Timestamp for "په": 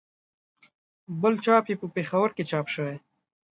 1.81-1.87